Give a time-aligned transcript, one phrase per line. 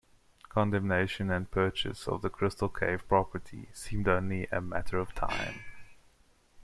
[0.49, 5.59] Condemnation and purchase of the Crystal Cave property seemed only a matter of time.